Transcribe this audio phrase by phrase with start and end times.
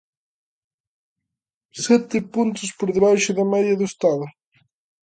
[1.85, 4.25] Sete puntos por debaixo da media do Estado.